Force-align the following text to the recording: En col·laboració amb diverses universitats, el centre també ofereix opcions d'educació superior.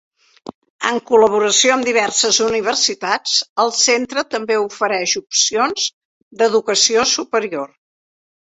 En 0.91 0.95
col·laboració 1.09 1.73
amb 1.73 1.85
diverses 1.89 2.39
universitats, 2.45 3.35
el 3.65 3.71
centre 3.81 4.25
també 4.33 4.57
ofereix 4.63 5.15
opcions 5.23 5.87
d'educació 6.41 7.09
superior. 7.17 7.71